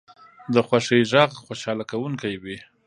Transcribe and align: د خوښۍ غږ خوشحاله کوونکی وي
د 0.53 0.55
خوښۍ 0.67 1.01
غږ 1.11 1.31
خوشحاله 1.45 1.83
کوونکی 1.91 2.33
وي 2.43 2.57